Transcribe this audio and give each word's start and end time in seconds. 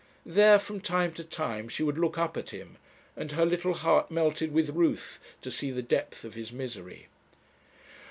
There, 0.25 0.57
from 0.57 0.81
time 0.81 1.13
to 1.13 1.23
time, 1.23 1.69
she 1.69 1.83
would 1.83 1.99
look 1.99 2.17
up 2.17 2.35
at 2.35 2.49
him, 2.49 2.77
and 3.15 3.33
her 3.33 3.45
little 3.45 3.75
heart 3.75 4.09
melted 4.09 4.51
with 4.51 4.71
ruth 4.71 5.19
to 5.43 5.51
see 5.51 5.69
the 5.69 5.83
depth 5.83 6.23
of 6.25 6.33
his 6.33 6.51
misery. 6.51 7.05